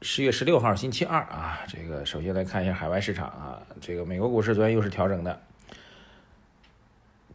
[0.00, 5.40] 十月十六号星期二啊，这个首先来看一下海外市场啊，这个美国股市昨天又是调整的，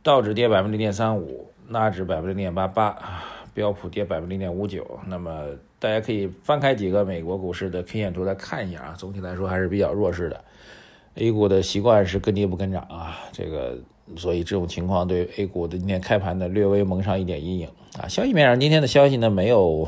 [0.02, 4.99] 道指跌百分之零点三五，纳指百分之零点八八，标普跌百分之零点五九。
[5.08, 10.44] 那么大家可以翻开几个美国股市的 K 线图来看一下啊，总体来说还是比较弱势的。
[11.16, 13.77] A 股的习惯是跟跌不跟涨啊，这个。
[14.17, 18.05] 所以这种情况对 A 股的今天开盘呢略微蒙上一点阴影啊。
[18.09, 19.88] 消息面上，今天的消息呢没有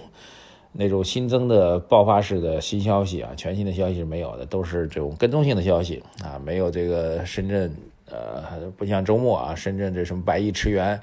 [0.77, 7.73] 那种新增的爆发式的新消息啊，全新的消息是没有的，都是这种跟踪性的消息啊，没有这个深圳
[8.09, 10.99] 呃不像周末啊，深圳这什么百亿驰援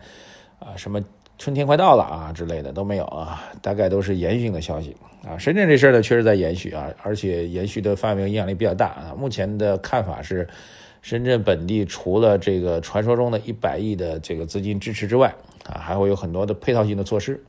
[0.58, 1.02] 啊，什么
[1.38, 5.38] 春天快到了啊之类的都没有啊，大概都是延续性的消息啊。
[5.38, 9.14] 深圳这事儿呢确实在延续啊，而且延续的范围影响力比较大啊。
[9.18, 10.48] 目前的看法是。
[11.04, 15.34] 深圳本地除了这个传说中的一百亿的这个资金支持之外，
[15.66, 17.42] 啊，还会有很多的配套性的措施。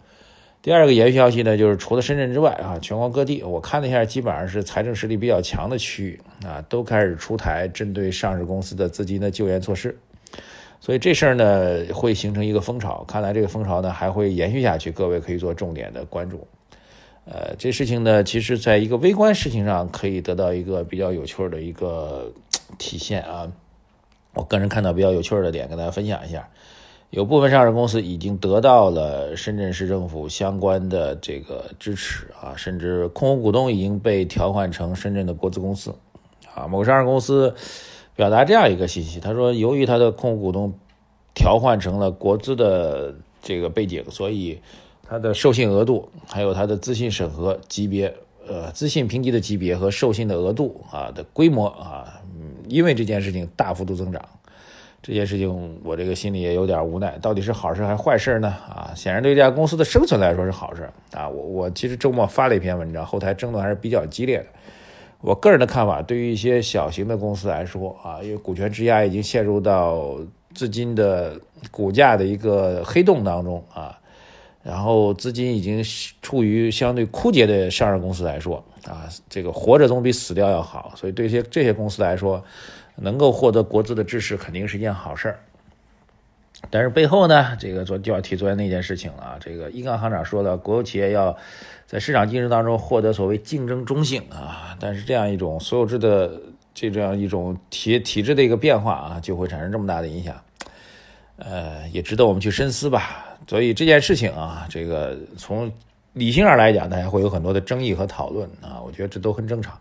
[0.63, 9.95] 第二个延续消息呢，就是除了深圳之外，啊，全国各地我看了一下，基本上是财政实力比较强的区域，啊，都开始出台针对上市公司的资金的救援措施。
[10.79, 16.47] 所以这事儿呢，会形成一个风潮，看来这个风潮呢还会延续下去，各位可以做重点的关注。
[17.25, 22.33] 呃，这事情呢，其实在一个微观事情上可以得到一个比较有趣的一个。
[22.79, 23.51] 体现啊，
[24.33, 26.49] 我个人看到比较有趣的点，跟大家分享一下。
[27.15, 35.93] 有部分上市公司已经得到了深圳市政府相关的这个支持啊，甚至控股股东已经被调换成深圳的国资公司
[36.55, 36.65] 啊。
[36.67, 37.53] 某上市公司
[38.15, 40.73] 表达这样一个信息，他说，由于他的控股股东
[41.35, 44.59] 调换成了国资的这个背景，所以
[45.07, 48.11] 他的授信额度还有他的资信审核级别，
[48.47, 52.21] 呃，资信评级的级别和授信的额度啊的规模啊。
[52.69, 54.19] 因为这件事情大幅度增长，
[55.03, 58.47] 这件事情我这个心里也有点无奈，到底是好事还是坏事呢？
[58.69, 61.27] 啊，显然对这家公司的生存来说是好事啊。
[61.27, 64.45] 我我其实周末发了一篇文章，后台争论还是比较激烈的。
[65.19, 70.15] 我个人的看法，对于一些小型的公司来说啊，因为股权质押已经陷入到
[70.55, 71.37] 资金的
[71.69, 73.99] 股价的一个黑洞当中啊，
[74.61, 75.83] 然后资金已经
[76.21, 78.63] 处于相对枯竭的上市公司来说。
[78.85, 82.43] 啊，这个活着总比死掉要好，所以对些这些公司来说，
[82.95, 85.39] 能够获得国资的支持肯定是一件好事儿。
[86.69, 89.37] 但是背后呢，这个昨就要提昨天那件事情了啊。
[89.39, 91.35] 这个一杠行长说了，国有企业要
[91.85, 94.77] 在市场竞争当中获得所谓竞争中性啊。
[94.79, 96.31] 但是这样一种所有制的
[96.73, 100.35] 这这样一种体体制的一个变化啊，就会产生这么大的影响，
[101.37, 103.25] 呃，也值得我们去深思吧。
[103.47, 105.71] 所以这件事情啊，这个从。
[106.13, 109.75] 理性上来讲，大家会有很多的争议和讨论啊，我觉得这都很正常。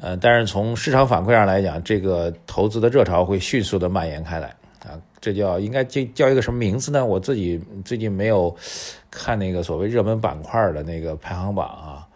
[0.00, 4.48] 呃，但是从市场反馈上来讲，这个投资的热潮会迅速的蔓延开来
[4.84, 7.04] 啊，这叫应该叫叫一个什么名字呢？
[7.04, 8.54] 我自己最近没有
[9.10, 12.06] 看那个所谓热门板块的那个排行榜啊，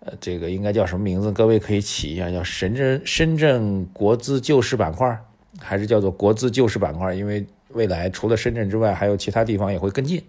[0.00, 1.30] 呃，这个应该叫什么名字？
[1.30, 5.16] 各位可以起一下，叫深圳深圳国资救市板块，
[5.60, 7.14] 还是叫做国资救市板块？
[7.14, 10.20] 因为未来除了深圳之外，还有其他地方也会跟进。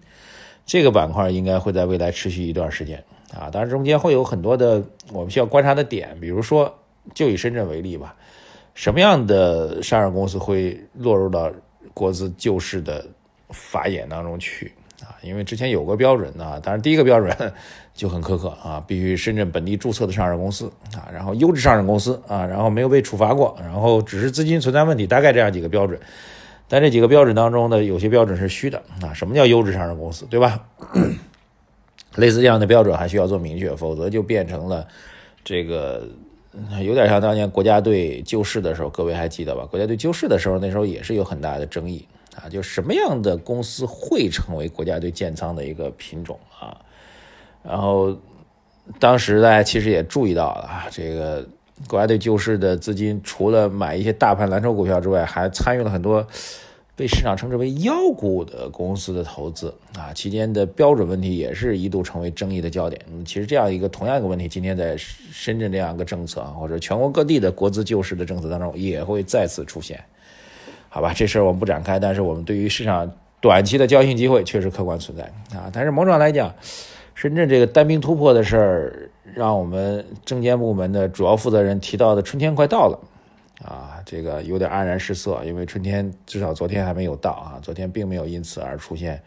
[0.67, 6.71] 这个板块应该会在未来持续一段时间啊，当然中间会有很多的我们需要观察的点，比如说
[7.13, 8.15] 就以深圳为例吧，
[8.73, 11.51] 什么样的上市公司会落入到
[11.93, 13.05] 国资救市的
[13.49, 15.15] 法眼当中去啊？
[15.21, 17.35] 因为之前有个标准啊，当然第一个标准
[17.93, 25.99] 就很苛刻啊，必须深圳本地注册的上市公司啊，然后优质上市公司啊，然后没有被处罚过，然后只是资金存在问题，大概这样几个标准。
[26.69, 29.13] 但这几个标准当中呢，有些标准是虚的啊。
[29.13, 30.63] 什么叫优质上市公司，对吧？
[32.15, 34.87] 类似这样的标准还需要做明确，否则就变成了
[35.43, 36.07] 这个
[36.83, 39.65] 有点像当年国家队救市的时候，各位还记得吧？
[39.65, 42.05] 国家队救市的时候，那时候也是有很大的争议
[42.35, 46.77] 啊，就什么样的公司会成为国家队建仓的一个品种啊？
[47.63, 48.17] 然后
[48.99, 51.47] 当时大家其实也注意到了啊，这个。
[51.87, 56.23] 国家队救市的资金，除了买一些大盘蓝筹股票之外，还参与了很多
[57.01, 60.13] 被市场称之为“妖股”的公司的投资啊。
[60.13, 63.01] 期间的标准问题也是一度成为争议的焦点。
[63.25, 69.99] 其实这样一个同样一个问题，今天在深圳这样一个政策啊，或者全国各地的国资救市的政策当中，也会再次出现。
[70.89, 75.23] 好吧，这事儿我们不展开，但是我们对于市场短期的交易机会确实客观存在
[75.57, 75.71] 啊。
[75.73, 76.53] 但是某种来讲，
[77.15, 79.07] 深圳这个单兵突破的事儿。
[79.33, 82.99] 让我们证监部门的主要负责人提到的“春天快到了”，
[83.63, 89.21] 啊，这个有点黯然失色，因为春天至少昨天还没有到啊，昨天并没有因此而出现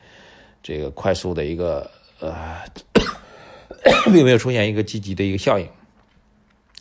[0.62, 1.90] 这个快速的一个
[2.20, 2.56] 呃，
[4.12, 5.66] 并没有出现一个积极的一个效应。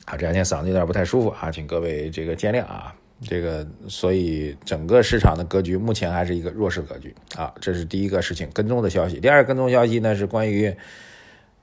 [0.06, 2.94] 啊，这两天嗓子有点不太舒服啊，请各位这个见谅啊。
[3.26, 9.18] 这个，所以整个市场的格局目前还是一个弱势格局啊，这是第一个事情跟踪的消息。
[9.18, 10.76] 第二个跟踪消息呢是关于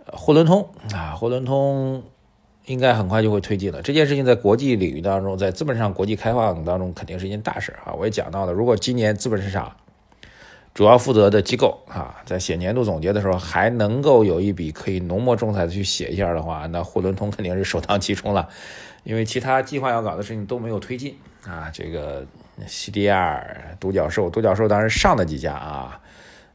[0.06, 2.02] 货轮通啊，货轮通
[2.67, 3.83] 应该很快就会推进了。
[3.83, 7.93] 这件事情在国际领域当中，在资本市场国际开放当中肯定是一件大事啊。
[7.95, 9.75] 我也讲到了，如果今年资本市场
[10.73, 18.49] 主要负责的机构啊，在写年度总结的时候还能够有一笔可以浓墨重彩的去写一下的话，那沪伦通肯定是首当其冲了，
[19.03, 21.17] 因为其他计划要搞的事情都没有推进。
[21.47, 22.25] 啊，这个
[22.67, 23.43] CDR
[23.81, 25.99] 独角兽，独角兽当然上了几家啊，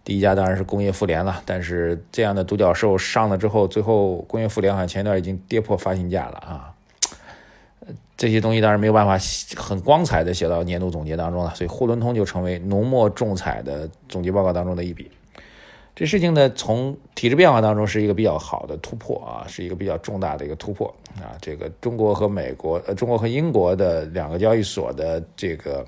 [0.05, 6.71] 第一家当然是工业富联了，但是这样的独角兽上了之后，最后工业富联好像前段已经跌破发行价了啊，
[8.15, 9.17] 这些东西当然没有办法
[9.57, 15.09] 很光彩的写到年度总结当中了，所以沪伦通就成为浓墨重彩的总结报告当中的一笔。
[15.95, 21.33] 这事情呢，从体制变化当中是一个比较好的突破啊，是一个比较重大的一个突破啊。
[21.41, 25.85] 这个中国和美国，呃，中国和英国的两个交易所的这个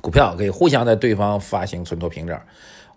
[0.00, 2.36] 股票可以互相在对方发行存托凭证，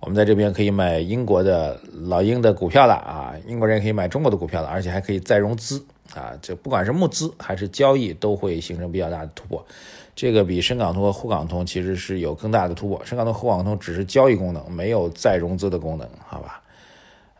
[0.03, 5.81] 我们在这边可以买英国的老鹰的股票了啊，英国人可以买中国的股票了，而且还可以再融资
[6.13, 9.65] 啊，这不管是募资还是交易，都会形成比较大的突破。
[10.13, 13.01] 这个比深港通和沪港通其实是有更大的突破。
[13.05, 16.61] 深港通、沪港通只是交易功能，没有再融资的功能，好吧？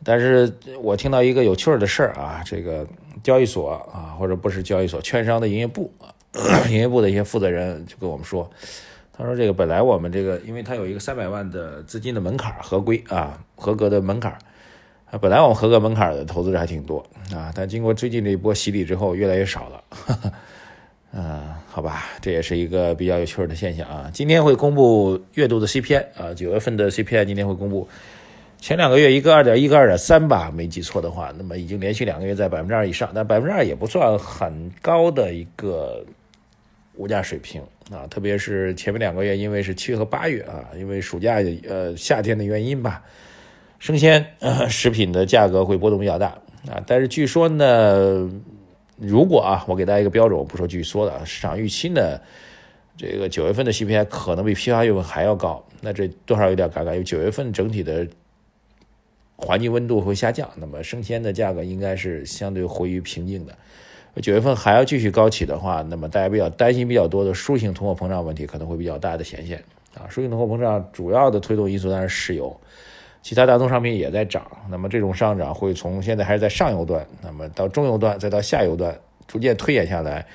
[0.02, 0.50] 但是
[0.82, 2.88] 我听到一个有趣的事儿啊，这个
[3.22, 5.92] 交易所啊，或者不是交易所，券商的营业部，
[6.70, 8.50] 营业部的一些负责人就跟我们说，
[9.16, 14.32] 他说这个本来我们这个，因为他有一个三百万的资金的门槛合规啊，合格的门槛
[15.12, 19.84] 啊，本来我们合格门槛的投资者还挺多啊，但经过最近这一波洗礼之后，越来越少了。
[21.14, 24.10] 嗯， 好吧，这也是一个比较有趣的现象啊。
[24.12, 27.88] 今天会公布月度的 CPI 啊，九月份的 CPI 今天会公布。
[28.58, 36.04] 前两个月一个二点一个二点三吧，没记错的话，那么已经连续两个月在百分之二以上，但百分之二也不算很高的一个
[36.96, 37.62] 物价水平
[37.92, 38.08] 啊。
[38.08, 41.38] 特别是前面两个月，因为是七月和八月啊，因为暑假
[41.68, 43.04] 呃夏天的原因吧，
[43.80, 44.26] 生鲜
[44.70, 46.28] 食品的价格会波动比较大
[46.68, 46.82] 啊。
[46.86, 48.30] 但是据说呢。
[48.96, 52.18] 如果啊，我给大家一个标准，我不说据说的，市场预期呢，
[52.96, 58.08] 这个九月份的 CPI 可能比批发月份还要高，那这多少有点尴尬，因为九月份整体的
[59.36, 63.58] 环境温度会下降，那么生鲜的价格应该是相对回于平静的。
[64.22, 69.64] 九月份还要继续高企的话，那么大家比较担心比较多的输性通货膨胀问题可能会比较大的显现
[69.96, 70.06] 啊。
[70.10, 72.60] 输性通货膨胀主要的推动因素当然是石油。
[73.24, 80.26] 其他大宗商品也在涨，那么这种上涨会从现在还是在上游端，那么到中游端，再到下游端，逐渐推演下来。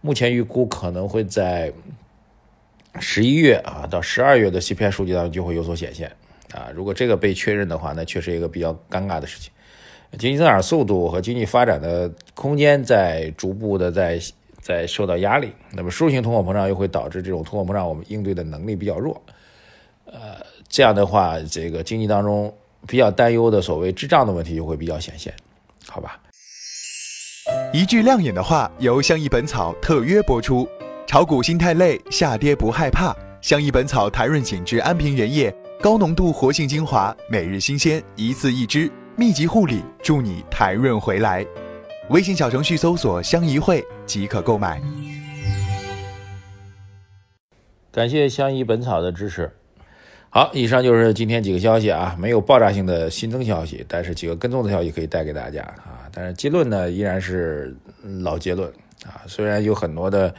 [0.00, 1.72] 目前预估可能会在
[3.00, 6.10] 十一月啊到十二月的 CPI 数据当中就会有所显现
[6.54, 6.70] 啊。
[6.72, 9.52] 如果这个被确认的话，那确实一个比较尴尬的事情。
[10.18, 14.20] 经济增长速度和经济发展的空间在逐步的在
[14.60, 19.20] 在受到压力，那么输入性通货膨胀又会导致这种通货膨胀我们应对的能力比较弱，
[20.06, 20.44] 呃。
[20.68, 22.52] 这样的话，这个经济当中
[22.88, 25.32] 比较担忧的所谓滞胀的问题就会比较显现，
[25.86, 26.18] 好吧？
[27.72, 30.68] 一句亮眼的话，由相宜本草特约播出。
[31.06, 33.14] 炒股心太累，下跌不害怕。
[33.40, 41.42] 相宜本草台润紧致安瓶原液，高浓度活性精华，每日新鲜，一次一支，密集护理，助你台润回来。
[42.10, 44.78] 微信小程序搜索“相宜会”即可购买。
[47.90, 49.50] 感谢相宜本草的支持。
[50.28, 56.06] 好，以上就是今天几个消息啊，没有爆炸性的新增消息，但是几个跟踪的消息可以带给大家啊。
[56.12, 57.74] 但是结论呢，依然是
[58.20, 58.70] 老结论
[59.06, 59.24] 啊。
[59.26, 60.34] 虽然有很多的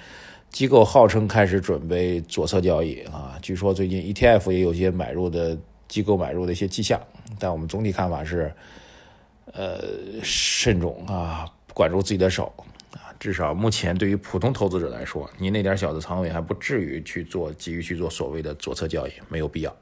[0.52, 5.58] 机构号称开始准备左侧交易啊，据说最近 ETF 也有些买入的
[5.88, 7.02] 机构买入的一些迹象，
[7.40, 8.54] 但我们总体看法是，
[9.54, 9.82] 呃，
[10.24, 12.52] 慎重啊，管住自己的手。
[13.20, 19.76] 至少目前，对于普通投资者来说，你那点小的仓位还不至于去做急于去做所谓的左侧交易，没有必要。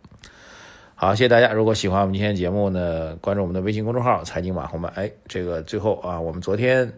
[0.96, 1.52] 好，谢谢大家。
[1.52, 4.90] 如果喜欢我们今天节目呢，关注我们的微信公众号“财经马红漫”。
[4.96, 6.90] 哎，这个最后啊，我们昨天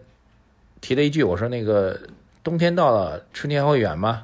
[0.80, 1.98] 提了一句，我说那个
[2.44, 4.22] 冬天到了，春天还会远吗？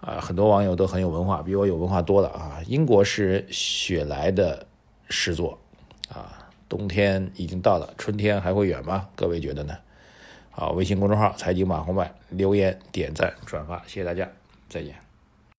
[0.00, 2.62] 啊，很多网友都很有文化，比我有文化多了啊。
[2.68, 4.64] 英国诗雪莱的
[5.08, 5.58] 诗作
[6.08, 9.08] 啊，冬天已经到了，春天还会远吗？
[9.16, 9.76] 各位觉得呢？
[10.50, 14.28] 好，微信公众号“财经马红漫”留言、点赞、转发，谢谢大家，
[14.68, 15.07] 再见。